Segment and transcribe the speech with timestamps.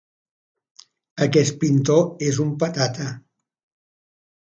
[1.27, 2.01] Aquest pintor
[2.31, 3.15] és un patata.